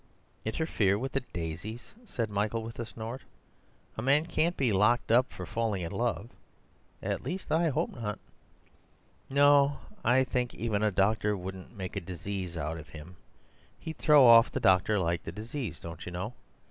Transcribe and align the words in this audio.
"Interfere 0.45 0.97
with 0.97 1.11
the 1.11 1.19
daisies!" 1.31 1.93
said 2.05 2.31
Michael 2.31 2.63
with 2.63 2.79
a 2.79 2.87
snort. 2.87 3.21
"A 3.99 4.01
man 4.01 4.25
can't 4.25 4.57
be 4.57 4.73
locked 4.73 5.11
up 5.11 5.31
for 5.31 5.45
falling 5.45 5.83
in 5.83 5.91
love—at 5.91 7.21
least 7.21 7.51
I 7.51 7.69
hope 7.69 7.91
not." 7.91 8.17
"No; 9.29 9.77
I 10.03 10.23
think 10.23 10.55
even 10.55 10.81
a 10.81 10.89
doctor 10.89 11.37
couldn't 11.37 11.77
make 11.77 11.95
a 11.95 12.01
disease 12.01 12.57
out 12.57 12.79
of 12.79 12.89
him. 12.89 13.15
He'd 13.77 13.99
throw 13.99 14.25
off 14.25 14.51
the 14.51 14.59
doctor 14.59 14.97
like 14.97 15.21
the 15.23 15.31
disease, 15.31 15.79
don't 15.79 16.03
you 16.03 16.11
know? 16.11 16.33